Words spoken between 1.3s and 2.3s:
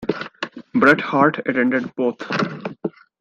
attended both.